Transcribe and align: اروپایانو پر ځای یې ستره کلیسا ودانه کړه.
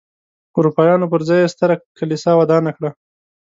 اروپایانو 0.57 1.09
پر 1.11 1.21
ځای 1.27 1.39
یې 1.43 1.51
ستره 1.53 1.75
کلیسا 1.97 2.31
ودانه 2.37 2.71
کړه. 2.77 2.89